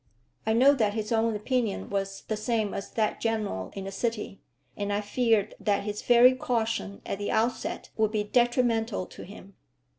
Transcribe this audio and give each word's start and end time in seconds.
I 0.47 0.53
know 0.53 0.73
that 0.73 0.95
his 0.95 1.11
own 1.11 1.35
opinion 1.35 1.91
was 1.91 2.21
the 2.27 2.35
same 2.35 2.73
as 2.73 2.89
that 2.93 3.21
general 3.21 3.69
in 3.75 3.83
the 3.83 3.91
city, 3.91 4.41
and 4.75 4.91
I 4.91 4.99
feared 4.99 5.53
that 5.59 5.83
his 5.83 6.01
very 6.01 6.33
caution 6.33 7.03
at 7.05 7.19
the 7.19 7.29
outset 7.29 7.91
would 7.97 8.11
be 8.11 8.23
detrimental 8.23 9.05
to 9.05 9.21
him. 9.21 9.53